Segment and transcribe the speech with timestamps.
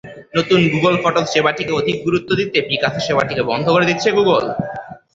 [0.35, 4.43] নতুন Google Photos সেবাটিকে অধিক গুরুত্ব দিতে পিকাসা সেবাটিকে বন্ধ করে দিচ্ছে গুগল।